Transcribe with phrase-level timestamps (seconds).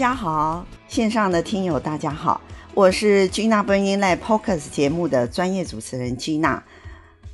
[0.00, 2.40] 大家好，线上的听友大家好，
[2.72, 6.62] 我是 Gina Bringing Life Podcast 节目的专业主持人 Gina。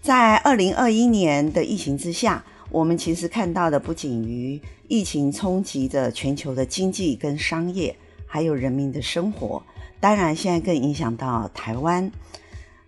[0.02, 9.62] 在二零二一年的疫情之下，我们其实看到的不仅于疫情冲击着全球的经济跟商业，还有人民的生活。
[10.00, 12.10] 当然，现在更影响到台湾。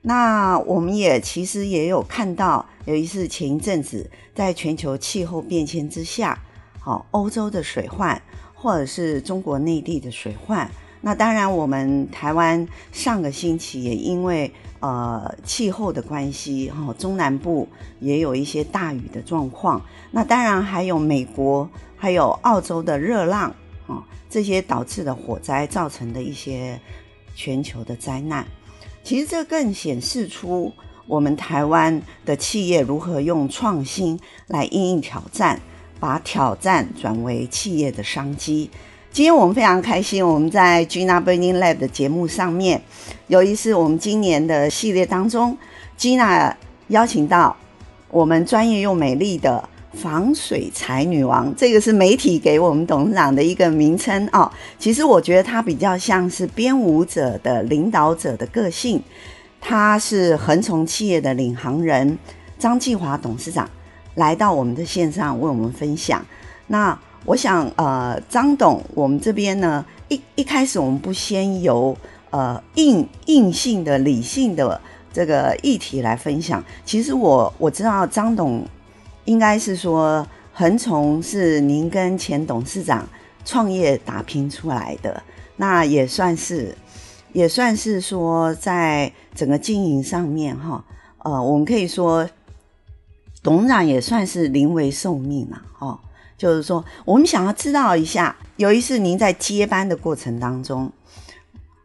[0.03, 6.37] 那我们也其实也有看到，有一次前一阵子，在全球气候变迁之下，
[6.81, 8.21] 好，欧洲的水患，
[8.61, 10.69] 或者是中国内地的水患。
[11.01, 17.69] 那当然，我们台湾上个星期也因为呃气候的关系，哈，中南部
[18.01, 19.81] 也有一些大雨的状况。
[20.11, 23.55] 那当然还有美国，还有澳洲的热浪，
[23.87, 26.81] 啊，这些导致的火灾造成的一些
[27.37, 28.45] 全球的灾难。
[29.05, 30.73] 其实这更显示出
[31.07, 34.19] 我们台湾的企业如何用创新
[34.49, 35.61] 来应应挑战，
[35.99, 38.71] 把挑战转为企业的商机。
[39.11, 42.81] 今天我们非常开心，我们在 Gina Burning Lab 的节目上面，
[43.27, 45.57] 由于是我们今年的系列当中
[45.99, 46.55] ，Gina
[46.89, 47.57] 邀请到
[48.11, 49.69] 我们专业又美丽的。
[49.95, 54.49] 防水才女王，这个是媒体给我们董事长的一个名称哦。
[54.79, 59.03] 其实我觉得她比较像是编舞者的领导者的个性。
[59.61, 62.17] 她是恒从企业的领航人
[62.59, 63.69] 张继华董事长
[64.19, 66.23] 来到我们的线上为我们分享。
[66.67, 71.97] 那我想，呃，张董，我们这边呢，一一开始我们不先由
[72.31, 74.81] 呃硬硬性的理性的
[75.13, 76.63] 这个议题来分享。
[76.85, 78.63] 其实我我知道张董。
[79.25, 83.07] 应该是说，恒从是您跟前董事长
[83.45, 85.23] 创业打拼出来的，
[85.57, 86.75] 那也算是，
[87.35, 90.83] 也算是说，在整个经营上面哈，
[91.25, 92.27] 呃，我们可以说，
[93.43, 95.99] 董事长也算是临危受命了哦。
[96.37, 100.93] 就是说，我们想要知道一下，有一次您在接班的过程当中，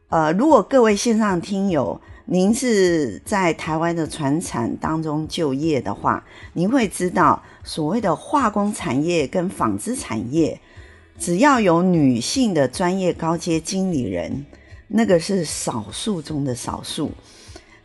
[0.10, 2.00] 呃，如果各位线上听友。
[2.26, 10.58] 您是在台湾的船产当中就业的话，您会知道所谓的化工产业跟纺织产业，
[11.20, 14.46] 只要有女性的专业高阶经理人，
[14.88, 17.12] 那个是少数中的少数。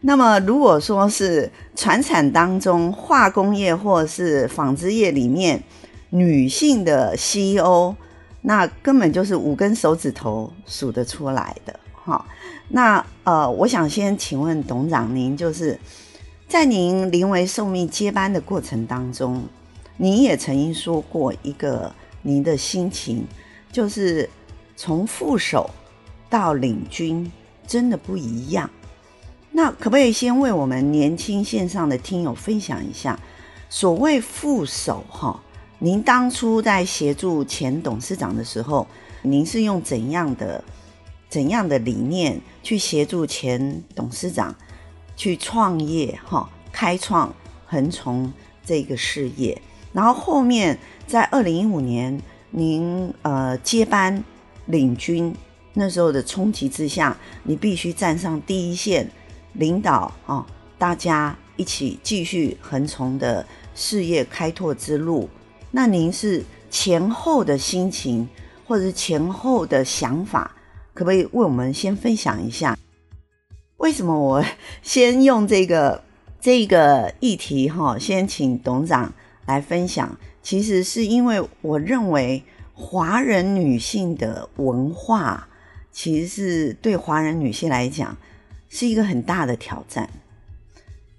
[0.01, 5.63] 那么如果说是传产当中化工业或是纺织业里面
[6.11, 7.95] 女性的 CEO，
[8.43, 12.25] 那根本就是五根手指头数得出来的，哈。
[12.69, 15.79] 那呃，我想先请问董事长，您就是
[16.47, 19.43] 在您临危受命接班的过程当中，
[19.97, 21.93] 您也曾经说过一个
[22.23, 23.27] 您的心情，
[23.73, 24.31] 就是
[24.77, 25.69] 从副手
[26.31, 27.31] 到领军
[27.67, 28.71] 真的不一样。
[29.53, 33.19] 那可不可以先为我们年轻线上的听友分享一下，
[33.69, 35.43] 所谓副手哈，
[35.79, 38.87] 您当初在协助前董事长的时候，
[39.23, 40.63] 您是用怎样的？
[41.31, 44.55] 怎样的理念去协助前董事长
[45.15, 47.31] 去创业哈，开创
[47.67, 48.33] 恒崇
[48.65, 49.61] 这个事业，
[49.93, 52.19] 然后后面在二零一五年
[52.51, 54.25] 您呃接班
[54.65, 55.37] 领军
[55.75, 59.11] 那时候的冲击之下，你必须站上第一线
[59.59, 60.47] 领导啊，
[60.79, 65.29] 大家一起继续恒崇的事业开拓之路。
[65.71, 68.27] 那您是前后的心情，
[68.67, 70.51] 或者是前后的想法？
[70.95, 72.77] 可不可以为我们先分享一下，
[73.77, 74.45] 为什么我
[74.83, 76.03] 先用这个
[76.41, 77.99] 这个议题哈？
[77.99, 79.13] 先请董事长
[79.47, 80.17] 来分享。
[80.43, 82.43] 其实是因为我认为
[82.73, 85.47] 华人女性的文化，
[85.93, 88.17] 其实是对华人女性来讲
[88.69, 90.09] 是一个很大的挑战。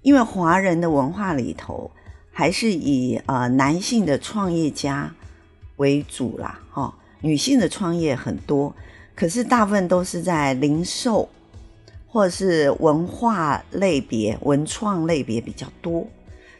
[0.02, 1.90] 因为华人的文化里头
[2.32, 5.14] 还是以呃男性的创业家
[5.76, 8.74] 为主啦，哈，女性的创业很多。
[9.14, 11.28] 可是大部分都是在零售，
[12.06, 16.06] 或者是文化类别、文创类别比较多，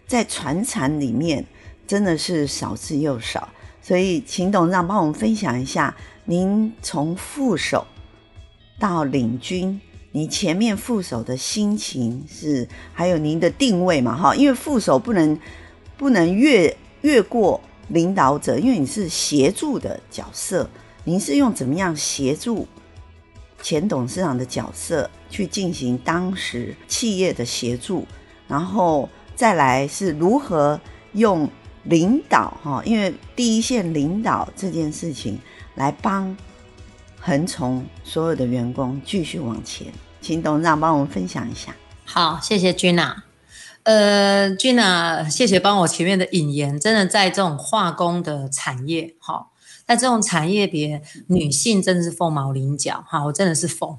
[0.06, 1.43] 在传产里面
[1.86, 3.48] 真的是少之又少。
[3.81, 5.96] 所以，请董事长帮我们分享一下，
[6.26, 7.86] 您从副手
[8.78, 9.81] 到领军，
[10.12, 14.16] 你前面副手的心情是，还有您的定位嘛？
[14.16, 15.38] 哈，因为副手不能
[15.96, 20.68] 不能越越过领导者，因为你是协助的角色。
[21.04, 22.68] 您是用怎么样协助
[23.62, 28.06] 前董事长的角色去进行当时企业的协助，
[28.46, 30.78] 然后再来是如何
[31.12, 31.48] 用
[31.84, 35.38] 领导哈，因为第一线领导这件事情
[35.74, 36.36] 来帮
[37.20, 41.76] 恒从所有的员工继续往前，请董事长帮我们分享一下。
[42.05, 43.14] 好，谢谢 Gina。
[43.82, 49.49] 呃，Gina，谢谢帮我前面的引言，真的在这种化工的产业哈。
[49.87, 53.96] 在这种产业别女性真的是凤毛麟角哈，我真的是凤。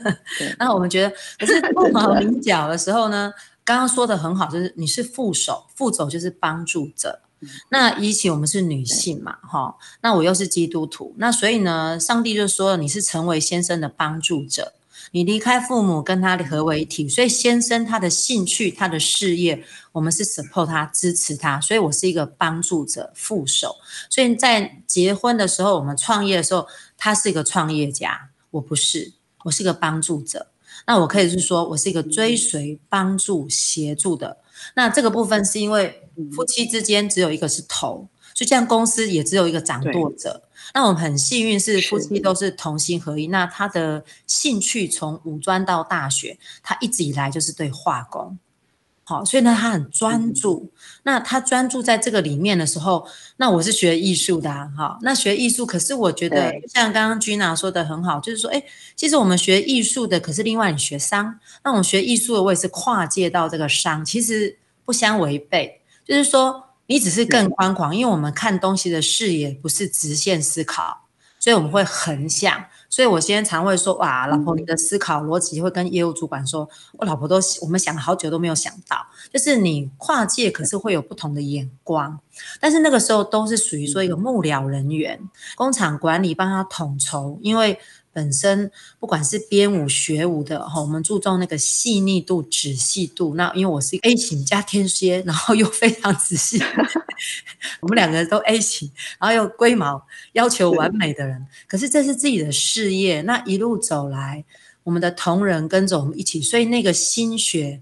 [0.58, 3.32] 那我们觉得，可是凤毛麟角的时候呢，
[3.64, 7.20] 刚刚说的很好，就是你是副手，副手就是帮助者。
[7.68, 14.74] 那以前我们是女性嘛，哈，那我又是基督徒，那所以呢，上帝就说你是成为先生的帮助者。
[15.14, 23.76] 你离开父母，跟他合为一体，所以先生他的兴趣、他的事业，我们是 support 他、支持他，所以我是一个帮助者、副手。
[24.08, 26.66] 所以在结婚的时候，我们创业的时候，
[26.96, 29.12] 他是一个创业家，我不是，
[29.44, 30.46] 我是一个帮助者。
[30.86, 34.38] 那我可以是说，我是一个追随、帮助、协助的。
[34.74, 36.01] 那这个部分是因为
[36.34, 40.42] 夫妻之间只有一个是头，就像公司也只有一个掌舵者。
[40.74, 43.26] 那我们很幸运是夫妻都是同心合一。
[43.26, 48.38] 那他的兴趣从五专到大学，他一直以来就是对化工，
[49.04, 50.70] 好，所以呢他很专注。
[51.02, 53.06] 那他专注在这个里面的时候，
[53.36, 58.62] 那我是学艺术的啊，哈，那学艺术，可是我觉得像刚刚 Gina 说的很好，就是说，哎，
[58.96, 64.56] 其实我们学艺术的，可是另外你学商，那我们学艺术的，我也是跨界到这个商，其实
[64.86, 66.64] 不相违背，就是说。
[66.86, 71.06] 你只是更宽广，因为我们看东西的视野不是直线思考，
[71.38, 72.64] 所以我们会横向。
[72.90, 76.68] 所以我现在常会说，哇，老婆，你的思考逻辑会跟业务主管说，
[76.98, 78.98] 我老婆都我们想了好久都没有想到，
[79.32, 82.18] 就是你跨界可是会有不同的眼光，
[82.60, 85.18] 但是那个时候都是属于说一个幕僚人员，
[85.54, 87.78] 工厂管理帮他统筹，因为。
[88.12, 88.70] 本身
[89.00, 93.34] 不管是编舞学舞的哈，我们注重那个细腻度、仔细度。
[93.36, 96.62] 那因为我是 A 型加天蝎，然后又非常仔细，
[97.80, 101.46] 我们两个人都 A 型，然后又龟毛，要求完美的人。
[101.66, 104.44] 可是这是自己的事业，那一路走来，
[104.82, 107.80] 我们的同仁跟着我们一起，所以那个心血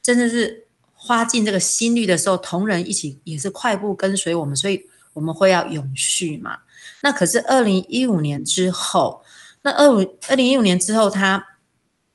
[0.00, 6.58] 真的是花尽这个心力的时候，同仁一起也是快步跟随我们，所以我们会要永续嘛。
[7.02, 9.23] 那可是二零一五年之后。
[9.64, 11.44] 那二五二零一五年之后，他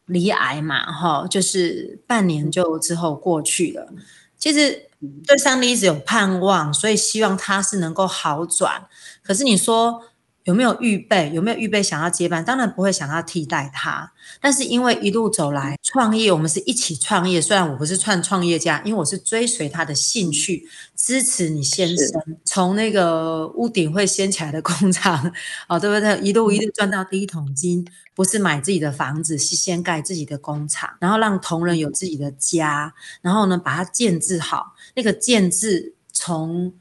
[0.05, 3.91] 罹癌嘛，哈，就是半年就之后过去了。
[4.37, 4.87] 其实
[5.27, 8.87] 对上帝一直有盼望，所以希望他是能够好转。
[9.21, 10.03] 可是你说
[10.49, 11.31] 有没有预备？
[11.31, 12.43] 有没有预备想要接班？
[12.43, 14.11] 当然不会想要替代他。
[14.41, 17.39] 但是因为一路走来创业，我们是一起创业。
[17.39, 25.31] 虽然我不是创创业家，因为我是追随他的兴趣，支持你先生从那个屋顶会掀起来的工厂，
[25.67, 26.19] 哦，对不对？
[26.21, 27.85] 一路一路赚到第一桶金，
[28.15, 32.91] 不是买自己的房子，是先盖自己的工厂，然后让同仁有自己的家，
[33.21, 34.73] 然后呢把它建置好。
[34.95, 36.73] 那个建置从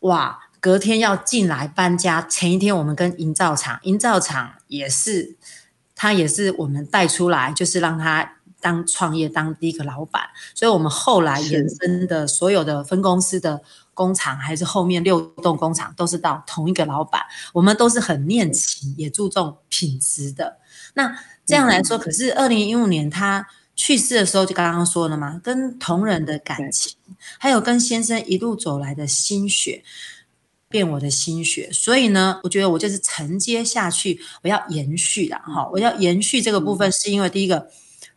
[0.00, 5.36] 哇，隔天要进来搬家，前一天我们跟营造厂，营造厂也是。
[6.02, 10.22] 他也是我们带出来，就是让他当创业当第一个老板，
[10.54, 13.60] 所以我们后来衍生的所有的分公司的
[13.92, 17.20] 工厂，还是后面六栋工厂，都是到同一个老板。
[17.52, 20.56] 我们都是很念情，也注重品质的。
[20.94, 21.14] 那
[21.44, 23.46] 这样来说，可是二零一五年他
[23.76, 26.96] 去世的时候，就刚刚说了嘛，跟同仁的感情，
[27.38, 29.84] 还有跟先生一路走来的心血。
[30.70, 37.68] 变我的心血，所以呢，我觉得我就是承接下去，我要延续的哈，我要延续这个部分，是因为第一个，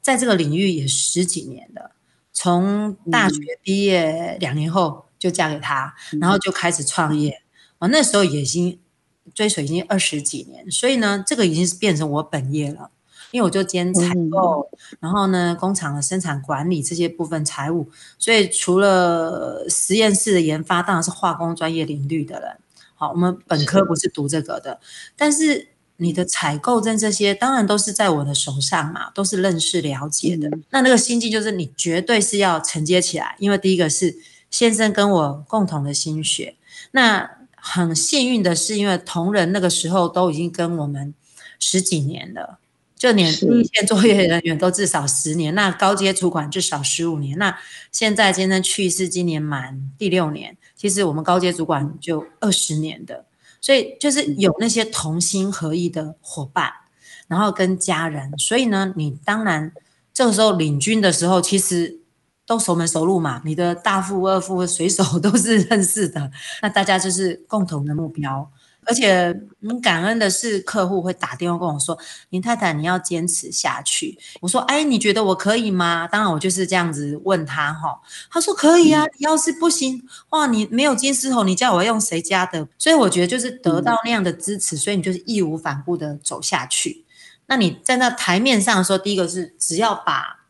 [0.01, 1.95] 在这个领域也十几年了，
[2.31, 7.41] 从大学毕业两年后就嫁给他，然后就开始创业，
[7.79, 8.79] 我那时候也已经
[9.33, 12.91] 追随已经二十几年，所以呢，这个已经是变成我本业了。
[13.33, 22.55] 因为我就兼采购，然后呢，工厂的生产管理这些部分财务，所以除了实验室的研发，当然是化工专业领域的人。
[22.93, 24.79] 好，我们本科不是读这个的，
[25.17, 30.47] 但是你的采购证这些，当然都是在我的手上嘛，都是认识了解的。
[30.69, 34.15] 那那个心境就是你绝对是要承接起来，因为第一个是
[34.51, 36.55] 先生跟我共同的心血。
[36.91, 41.15] 那很幸运的是，因为同仁那个时候都已经跟我们
[41.59, 42.59] 十几年了。
[43.03, 47.37] 就连一线作业人员都至少十年，那高阶主管至少十五年。
[47.37, 47.53] 那
[47.91, 50.55] 现在先生去世，今年满第六年。
[50.73, 53.25] 其实我们高阶主管就二十年的，
[53.59, 56.71] 所以就是有那些同心合意的伙伴，
[57.27, 58.31] 然后跟家人。
[58.37, 59.73] 所以呢，你当然
[60.13, 61.99] 这个时候领军的时候，其实
[62.45, 63.41] 都熟门熟路嘛。
[63.43, 66.31] 你的大副、二副、水手 都是认识的，
[66.61, 68.49] 那大家就是共同的目标。
[68.85, 71.97] 而且很感恩的是，客户会打电话跟我说
[72.29, 78.01] ：“林太太，你要坚持下去。”我说：“哎，你觉得我可以吗？”当然，我就是这样子问他哈。
[78.29, 87.05] 他说：“可以啊，你要是不行，哇，你没有金丝猴，你叫我用谁家的？”所以我觉得就是得到那样的支持，所以你就是义无反顾的走下去。
[87.47, 90.45] 那你在那台面上的时候，第一个是只要把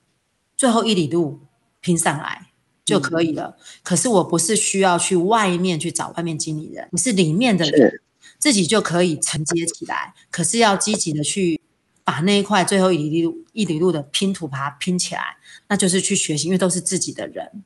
[0.55, 1.39] 最后一里路
[1.81, 2.47] 拼上来
[2.85, 3.57] 就可以了。
[3.81, 7.99] 可是我不是需要去外面去找外面经理人，你是里面的人。
[8.43, 10.13] 自己就可以承接起来。
[10.29, 11.61] 可是要积极的去
[12.03, 15.37] 把那一块最后一里路一里路的拼图把它拼起来，
[15.69, 17.63] 那就是去学习，因为都是自己的人，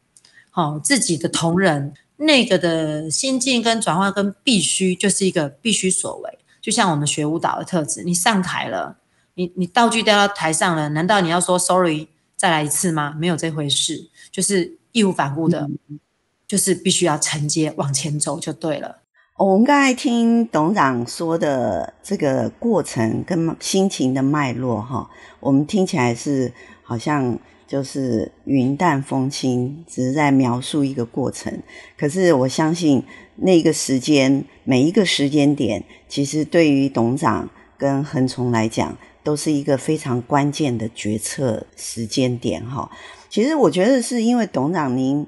[0.54, 6.38] 哦，自己的同仁，那个的心境跟转化跟必须就是一个必须所为。
[6.62, 8.98] 就像我们学舞蹈的特质，你上台了，
[9.34, 13.16] 你你道具掉到台上了，难道你要说 sorry 再来一次吗？
[13.18, 15.62] 没有这回事，就是义无反顾的。
[15.90, 16.00] 嗯
[16.48, 19.02] 就是必须要承接往前走就对了。
[19.38, 25.08] 我们刚才听董事长说的这个过程跟心情的脉络，哈，
[25.40, 26.52] 我们听起来是
[26.82, 31.62] 好像就是云淡风轻，只是在描述一个过程。
[31.96, 33.04] 可是我相信
[33.36, 42.90] 那个时间，每一个时间点，其实对于董事长跟恒从来讲，都是一个非常关键的决策时间点，哈。
[43.30, 45.28] 其实我觉得是因为董事长您。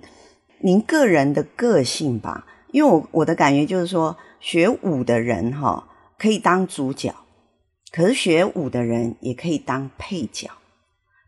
[0.61, 7.13] 您个人的个性吧，因为我我的感觉就是说，学舞的人哈可以当主角，
[7.91, 10.49] 可是学舞的人也可以当配角，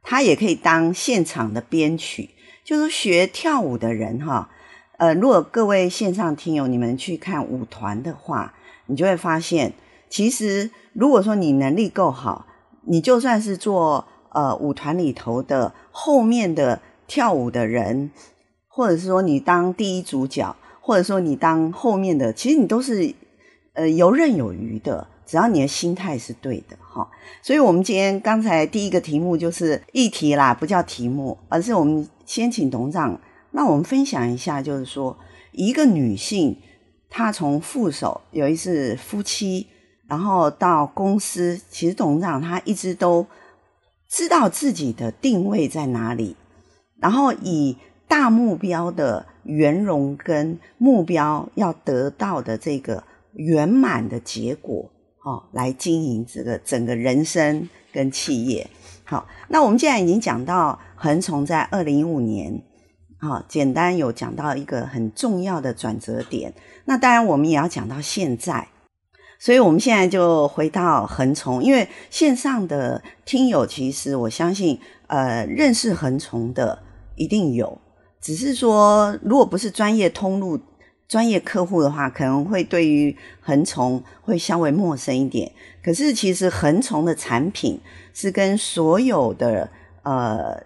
[0.04, 2.30] 他也可以当现场的编曲。
[2.64, 4.50] 就是学跳舞的人哈，
[4.98, 8.54] 呃，如果各位线上听友你们去看舞团的话，
[8.86, 9.74] 你就会发现，
[10.10, 12.46] 其实如果说你能力够好，
[12.86, 18.12] 你就算是做呃舞团里头的后面的跳舞的人。
[18.74, 23.14] 或者是说你当第一主角，或者说你当后面的，其实你都是
[23.74, 27.08] 呃游刃有余的，只要你的心态是对的哈。
[27.44, 33.22] 所以，我们今天刚才第一个题目就是议题啦，不叫题目，而是我们先请董事长，
[33.52, 35.16] 那我们分享一下，就是说
[35.52, 36.58] 一个女性，
[37.10, 39.68] 她从副手有一次夫妻，
[40.08, 43.28] 然后到公司，其实董事长她一直都
[44.10, 46.36] 知道自己的定位在哪里，
[47.00, 47.78] 然后以。
[48.12, 53.02] 大目标的圆融跟目标要得到的这个
[53.32, 54.92] 圆满的结果，
[55.24, 58.70] 哦，来经营这个整个人生跟企业。
[59.06, 62.62] 好，那我们既然已经讲到恒从在二零一五年，
[63.18, 66.54] 好，简单有讲到一个很重要的转折点。
[66.84, 68.68] 那当然我们也要讲到现在，
[69.40, 74.78] 所以我们现在就回到恒从，因为线上的听友其实我相信，
[75.08, 76.78] 呃，认识恒从的
[77.16, 77.80] 一定有。
[78.22, 80.60] 只是说，如果不是专业通路、
[81.08, 85.52] 专业客户的话，可能会对于恒虫会稍微陌生一点。
[85.84, 87.82] 可是，其实恒虫的产品
[88.14, 89.72] 是跟所有的
[90.04, 90.64] 呃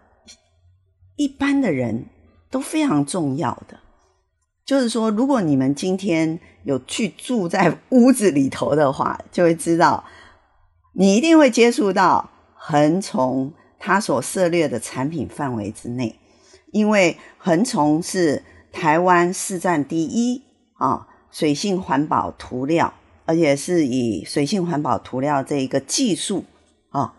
[1.16, 2.06] 一般的人
[2.52, 3.80] 都非常重要的。
[4.66, 10.04] 就是说，如果你们今天有去住在屋子里头的话，就会知道，
[10.94, 16.20] 你一定会接触到恒虫它所涉猎的产品范围之内。
[16.76, 26.44] 因为恒虫是台湾市占第一啊，水性环保涂料，而且是以水性环保涂料这一个技术
[26.90, 27.14] 啊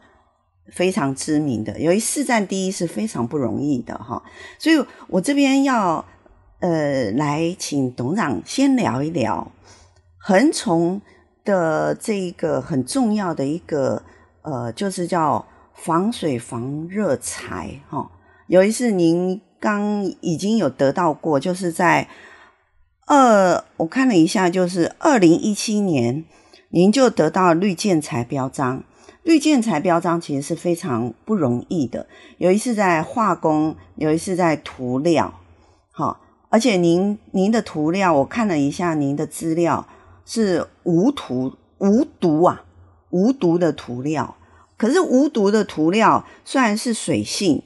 [0.71, 1.81] 非常知名的。
[1.81, 4.23] 由于市占第一是非常不容易的哈，
[4.59, 6.05] 所以我这边要
[6.61, 9.51] 呃来请董事长先聊一聊
[10.19, 11.01] 恒虫
[11.47, 14.03] 的这一个很重要的一个
[14.43, 18.11] 呃，就是叫防水防热材哈。
[18.47, 19.41] 有一次您。
[19.59, 22.09] 刚已经有得到过，就是在
[23.07, 26.25] 二，我看了一下，就是二零一七年，
[26.69, 28.85] 您就得到绿建材标章。
[29.23, 35.41] 绿建材标章其实是非常不容易的，有一次在化工，有一次在涂料，
[35.91, 39.89] 好，而且您您的涂料，我看了一下您的资料，
[40.27, 42.63] 是无涂无毒啊，
[43.09, 44.37] 无毒的涂料。
[44.77, 47.63] 可是无毒的涂料虽然是水性。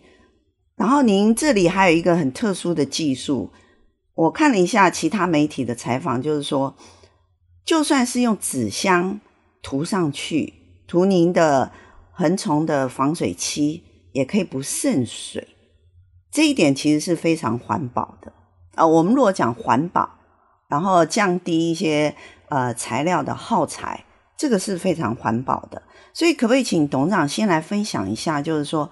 [0.81, 3.53] 然后您这里还有一个很特殊的技术，
[4.15, 6.75] 我看了一下其他媒体的采访，就是说，
[7.67, 9.21] 就算是用纸箱
[9.61, 10.55] 涂上去，
[10.89, 11.71] 涂您的
[12.13, 15.49] 恒虫的防水漆，也可以不渗水。
[16.33, 18.33] 这一点其实是非常环保的
[18.77, 18.89] 啊、呃。
[18.89, 20.09] 我们如果讲环保，
[20.67, 22.17] 然后降低一些
[22.49, 25.83] 呃材料的耗材，这个是非常环保的。
[26.15, 28.89] 所以可不可以请董事长先来分享一下，就是说，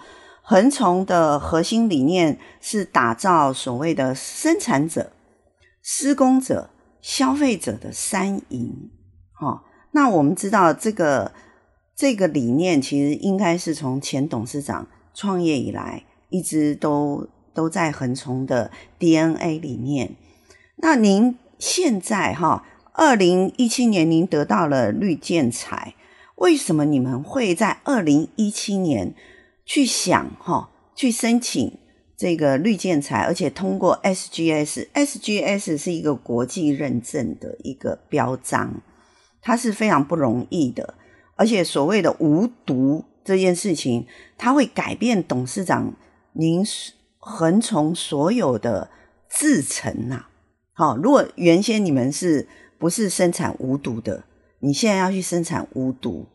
[0.50, 5.12] 恒崇的核心理念是打造所谓的生产者、
[5.82, 6.70] 施工者、
[7.02, 8.90] 消费者的三赢。
[9.90, 11.32] 那我们知道这个
[11.94, 20.16] 这个理念其实应该是从前董事长创业以来一直都都在恒崇的 DNA 里面。
[20.76, 22.64] 那您现在哈，
[22.94, 25.94] 二零一七年您得到了绿建材，
[26.36, 29.14] 为什么你们会在二零一七年？
[29.68, 31.78] 去想哈，去申请
[32.16, 38.80] 这个绿建材，而且通过 SGS，SGS 是一个国际认证的一个标章。
[39.42, 40.94] 它是非常不容易的。
[41.36, 44.06] 而且所谓的无毒这件事情，
[44.38, 45.94] 它会改变董事长
[46.32, 46.64] 您
[47.18, 48.90] 横从所有的
[49.28, 50.24] 制程呐。
[50.72, 52.48] 好，如果原先你们是
[52.78, 54.24] 不是生产无毒的，
[54.60, 56.26] 你现在要去生产无毒。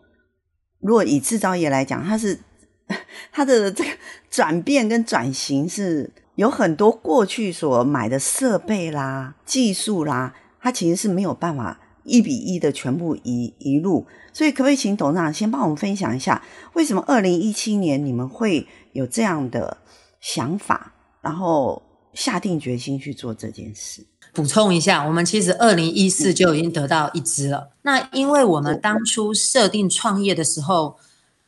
[0.79, 2.39] 如果以制造业来讲，它是
[3.31, 3.89] 它的这个
[4.29, 14.05] 转变跟转型是有很多过去所买的设备啦、技术啦，它其实是没有办法一比一的全部移移入。
[14.33, 19.77] 所以，可不可以请董事长先帮我们分享一下，为什么二零一七年你们会有这样的
[20.19, 24.05] 想法，然后下定决心去做这件事？
[24.33, 27.57] 补充一下，我们其实二零一四就已经得到一支了。
[27.59, 30.97] 嗯、那因为我们当初设定创业的时候，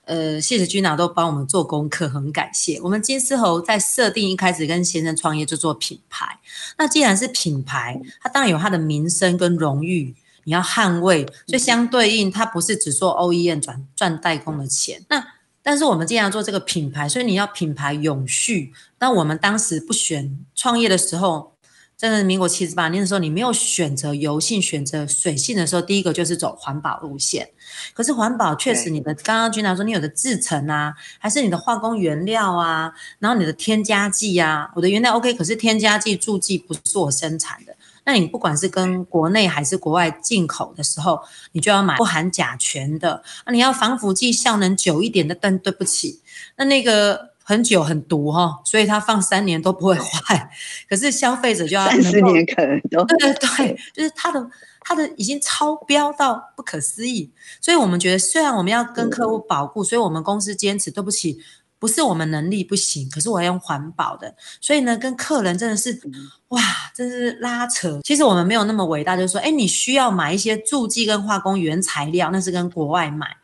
[0.05, 2.79] 呃，谢谢 Gina 都帮我们做功课，很感谢。
[2.81, 6.39] 我们金丝猴在设定一开始跟先生创业就做品牌。
[6.77, 11.25] 那既然是品牌，它当然有它的名声跟荣誉，你要捍卫。
[11.47, 15.03] 所以相对应，它不是只做 OEM 赚赚代工的钱。
[15.09, 15.25] 那
[15.63, 18.71] 但是我们既然做这个品牌，所以你要品牌永续。
[18.99, 21.54] 那我们当时不选创业的时候。
[21.97, 27.49] 真的，民国七十八年的时候，你没有选择油性，选择水性的时候，第一个就是走环保路线。
[27.93, 37.73] 可是环保确实，你的刚刚 Gina 说，你有的制成啊，还是你的化工原料啊，然后你的添加剂啊，我的原料 OK，可是添加剂、助剂不是我生产的。
[38.03, 41.21] 那你不管是跟国内还是国外进口的时候，
[41.53, 43.23] 你就要买不含甲醛的。
[43.45, 46.19] 那你要防腐剂效能久一点的，但对不起，
[46.57, 47.34] 那那个。
[47.47, 50.49] 很久很毒哈、哦，所以它放三年都不会坏。
[50.89, 54.49] 可是消费者就要三十年可能都对对对，就是它的
[54.81, 57.31] 它的已经超标到不可思议。
[57.61, 61.39] 所以我们觉得，虽然我们要跟客户保护，所以我们公司坚持，对不起，
[61.77, 64.33] 不是我们能力不行，可是我要用环保的。
[64.59, 66.01] 所以呢，跟客人真的是
[66.47, 66.59] 哇，
[66.95, 67.99] 真是拉扯。
[68.03, 73.37] 其实我们没有那么伟大，就是说，哎，你需要买一些助剂跟化工原材料，那是跟国外买。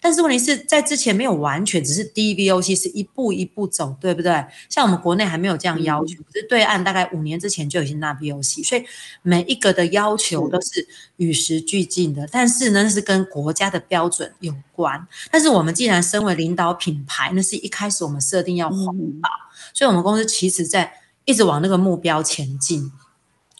[0.00, 4.44] 但是问题是在之前没有完全，只是 DVOC 是一步一步走，对不对？
[4.68, 8.84] 像我们国内还没有这样要求，可是对岸大概五年之前就已经纳 VOC，所以
[9.22, 12.28] 每一个的要求都是与时俱进的。
[12.30, 15.06] 但是呢，是跟国家的标准有关。
[15.30, 18.86] 但是我们既然身为领导品牌，那是一开始我们设定要环
[19.20, 19.28] 保，
[19.74, 20.92] 所以我们公司其实在
[21.24, 22.90] 一直往那个目标前进。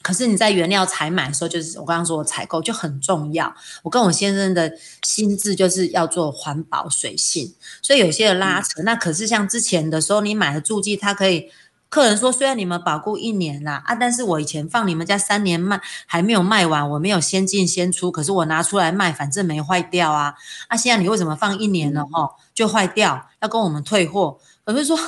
[0.09, 3.55] 可是你在原料采买的时候，就是我刚刚说的采购就很重要。
[3.83, 8.81] 我跟我先生的心智就是要做环保水性，所以有些的拉扯。
[8.85, 11.51] 那可是像之前的时候，你买的助剂，它可以
[11.90, 20.33] 客人说，虽然你们保固一年啦，啊，但是我以前放你们家三年卖还没有卖完，我没有先进先出，可是我拿出来卖，反正没坏掉啊。
[20.68, 24.38] 啊，现在你为什么放一年了哦就坏掉，要跟我们退货？
[24.64, 24.99] 我就说。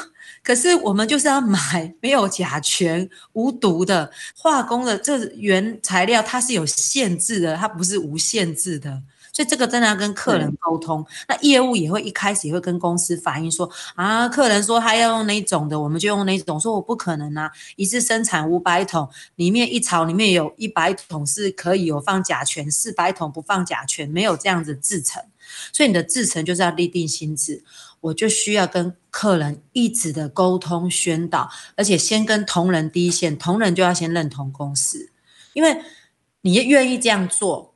[0.42, 9.02] 可是我们就是要买 没有甲醛、无毒的化工的这原材料，它是有限制的，它不是无限制的。
[9.40, 11.02] 所以这个真的要跟客人沟通。
[11.26, 16.60] 那业务也会一开始也会跟公司反映说啊，客人说他要用哪种的，我们就用哪种。
[16.60, 25.22] 说我不可能啊，一次生产五百桶，里面一槽里面有一百桶是可以有放甲醛，四百桶不放甲醛，没有这样子制成。
[25.72, 27.64] 所以你的制成就是要立定心智。
[28.02, 35.10] 我就需要跟客人一直的沟通宣导，而且先跟同仁第一线，同仁就要先认同公司，
[35.54, 35.80] 因为
[36.42, 37.69] 你愿意这样做，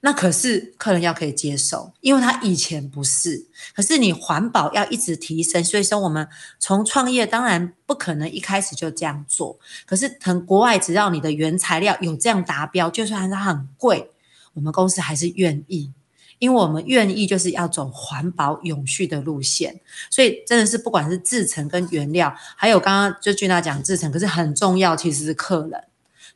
[0.00, 6.26] 那可是客人要可以接受，因为他以前不是，可是你环保要一直提升，所以说我们
[6.58, 14.10] 从创业当然不可能一开始就这样做，可是从国外只要你的原材料有这样达标，就算它很贵，
[14.54, 15.92] 我们公司还是愿意。
[16.38, 25.84] 因为我们愿意就是要走环保永续的路线，所以真的是不管是制成跟原料，还有刚刚就俊娜讲制成，可是很重要，其实是客人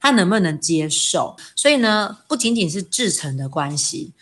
[0.04, 1.34] 他能不能接受。
[1.56, 4.12] 所以呢，不仅仅是制成的关系，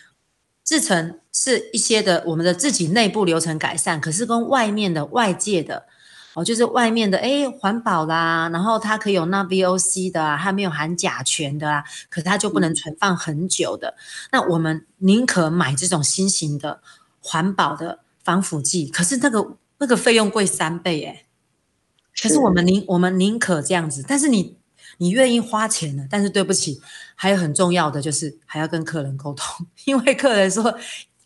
[0.64, 5.86] 制成是一些的我们的自己内部流程改善，可是跟外面的外界的。
[6.34, 13.96] 哦，就是外面的哎，环保啦，然后它可以有那 VOC 的啊，它没有含甲醛的啊，可是它就不能存放很久的。
[14.30, 16.80] 那我们宁可买这种新型的
[17.20, 21.26] 环保的防腐剂，可是那个那个费用贵三倍哎。
[22.22, 24.56] 可是我们宁我们宁可这样子，但是你
[24.98, 26.80] 你愿意花钱了，但是对不起，
[27.14, 30.74] 还有很重要的就是还要跟客人沟通， 因为客人说。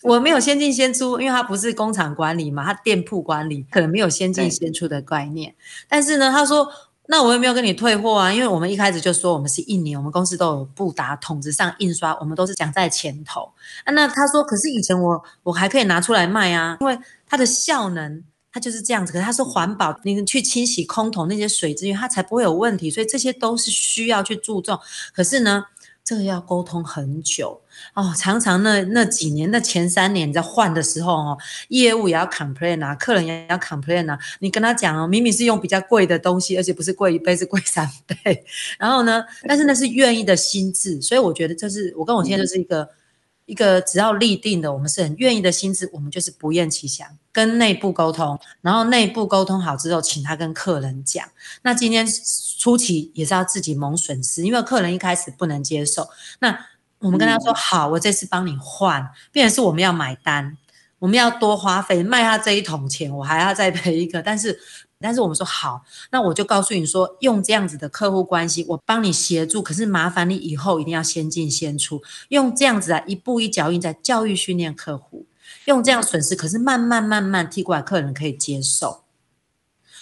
[0.02, 5.52] 我没有先进先出，因为他不是工厂管理嘛，他店铺管理可能没有先进先出的概念。
[5.88, 6.68] 但是呢，他说，
[7.06, 13.50] 那我也没有跟你退货啊，因为我们一开始就说我们是一年，我们公司都有布达桶子上印刷，我们都是讲在前头。
[13.84, 18.22] 啊，那他说，可是以前我我还可以拿出来卖啊，因为它的效能
[18.56, 19.12] 它就是这样子。
[19.12, 24.78] 可是他说环保，你去清洗空桶那些水资源，它才不会有问题，所以这些都是需要去注重。
[25.12, 25.62] 可是呢，
[26.02, 27.60] 这个要沟通很久
[27.92, 31.38] 哦，常常那那几年，那前三年在换的时候哦，
[31.68, 38.42] 业务也要 complain 啊，客人也要 complain 啊，你跟他讲哦，明明是用比较贵的东西，而且不是贵一倍，是贵三倍，
[38.80, 42.88] 然后呢，但是那是愿意的心智，所以我觉得这是我跟我现在就是一个。
[43.46, 51.26] 一个只要立定的，我们是很愿意的心思，我们就是不厌其详跟内部沟通，然后内部沟通好之后，请他跟客人讲。
[51.62, 52.06] 那今天
[52.58, 56.08] 初期也是要自己蒙损失，因为客人一开始不能接受。
[56.40, 56.66] 那
[56.98, 60.56] 我们跟他说、嗯、好，我这次帮你换，变成是我们要买单，
[60.98, 64.58] 我们要多花费卖他这一桶钱，我还要再赔一个，但是。
[64.98, 69.62] 但是我们说好，那我就告诉你说，用这样子的客户关系，我帮你协助。
[69.62, 75.26] 可是麻烦你以后一定要先进先出，用这样子啊，一步一脚印在教育训练客户，
[75.66, 79.02] 用这样损失，可是慢慢慢慢替过来，客人可以接受。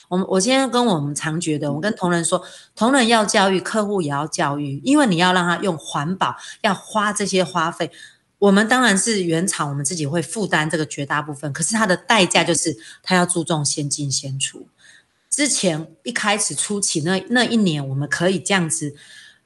[0.09, 2.45] 我们我今天跟我们常觉得，我跟同仁说，
[2.77, 7.91] 同仁要教育，客户也要教育，因为你要让他用环保，要花这些花费。
[8.39, 14.69] 我们当然是原厂，我们自己会负担这个绝大部分，可是它的代价就是他要注重先进先出。
[15.35, 18.94] 之前一开始初期那那一年，我们可以这样子，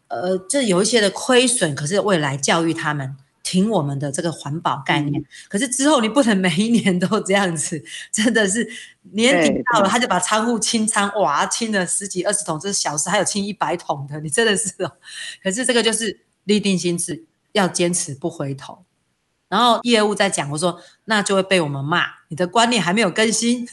[0.08, 5.18] 呃，这有一些的亏损，可是未来教育他们挺我们的这个环保概念。
[5.18, 8.68] 嗯、可是之后你不能每一年都这样子， 真的是
[9.12, 14.92] 年底到了，他就把仓库清仓，哇，清了十几二十桶，这是小事，还有清一百桶的，你真的是哦。
[15.42, 18.84] 可是这个就是立定心志，要坚持不回头。
[19.48, 23.66] 然后业务在讲，我说那就会被我们骂，你的观念还没有更新。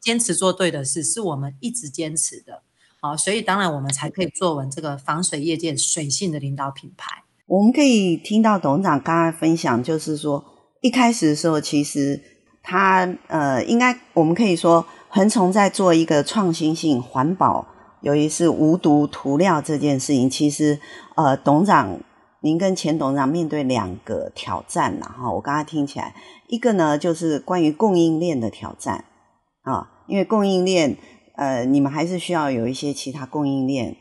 [0.00, 2.62] 坚持做对的事，是我们一直坚持的，
[3.00, 7.24] 好，所以当然我们才可以做稳这个防水业界水性的领导品牌。
[7.46, 10.44] 我们可以听到董事长刚才分享，就是说
[10.80, 12.22] 一开始的时候，其实
[12.62, 17.66] 他呃，应该我们可以说恒崇在做一个创新性环保，
[18.02, 20.78] 尤其是无毒涂料这件事情，其实
[21.16, 21.98] 呃，董事长
[22.42, 26.14] 您跟前董事长面对两个挑战，然后我刚才听起来，
[26.46, 29.06] 一个呢就是关于供应链的挑战。
[29.62, 30.96] 啊，因为供应链，
[31.36, 33.96] 呃，你们还是需要有一些其他供应链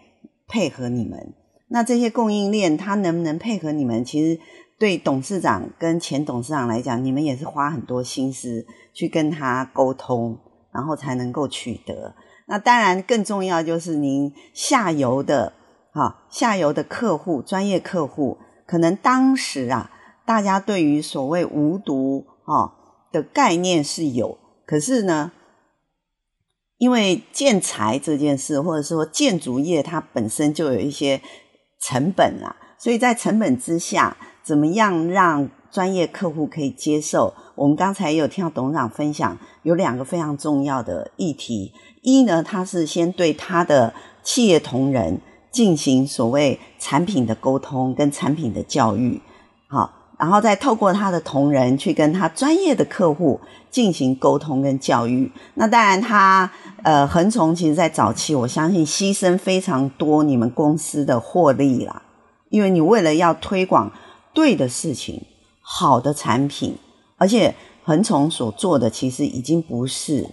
[0.47, 1.33] 配合你们。
[1.67, 4.03] 那这些供应链，它能不能配合你们？
[4.03, 4.39] 其实
[4.79, 10.39] 对董事长跟前董事长来讲，你们也是花很多心思去跟他沟通，
[10.71, 12.15] 然后才能够取得。
[12.47, 15.53] 那当然，更重要就是您下游的，
[15.91, 19.91] 哈，下游的客户，专业客户，可能当时啊，
[20.25, 22.73] 大家对于所谓无毒啊
[23.11, 25.33] 的概念是有，可是呢。
[26.79, 31.21] 因为建材这件事，或者说建筑业，它本身就有一些
[31.79, 37.33] 成本啊，所以在成本之下，怎么样让专业客户可以接受？
[37.55, 41.73] 我们刚才有听到董事长分享，有两个非常重要的议题。
[42.01, 45.19] 一呢，他是先对他的企业同仁
[45.51, 49.21] 进行所谓产品的沟通跟产品的教育，
[49.67, 49.98] 好。
[50.19, 53.39] 然后再透过他的同仁去跟他专业的客户
[53.71, 55.31] 进行沟通跟教育。
[55.53, 56.51] 那当然他，
[56.83, 62.01] 呃恒崇其实在早期，我相信牺牲非常多你们公司的获利啦，
[62.49, 63.89] 因为你为了要推广
[64.33, 65.23] 对的事情、
[65.61, 66.75] 好的产品，
[67.15, 67.55] 而且
[67.85, 70.29] 恒崇所做的其实已经不是，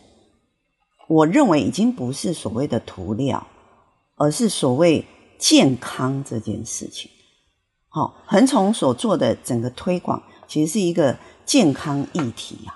[1.09, 3.47] 我认为已经不是所谓的涂料，
[4.17, 5.07] 而是所谓
[5.39, 7.09] 健康这件事情。
[7.97, 12.75] 好，恒崇所做的整个推广，其实是一个健康议题呀。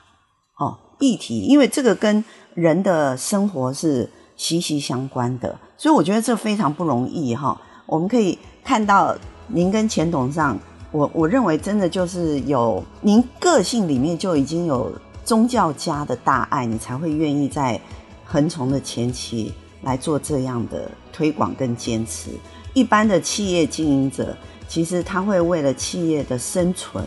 [0.57, 7.61] 哦，议题，因为这个跟人的生活是息息相关的，所以我觉得这非常不容易哈。
[7.85, 9.15] 我们可以看到，
[9.49, 10.59] 您跟钱董事长，
[10.91, 14.91] 我我认为真的就是有您个性里面就已经有
[15.23, 17.79] 宗教家的大爱，你才会愿意在
[18.25, 19.53] 恒崇的前期
[19.83, 22.31] 来做这样的推广跟坚持。
[22.73, 24.35] 一般的企业经营者。
[24.71, 27.05] 其实他会为了企业的生存，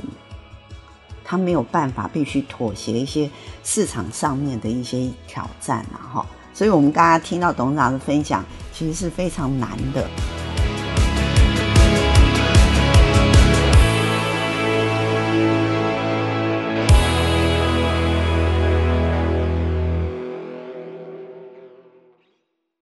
[1.23, 3.31] 他没有办法必须妥协一些
[3.63, 10.05] 市场上面的一些挑战啊，哈，所以我们刚刚听到董事长的分享，其实是非常难的。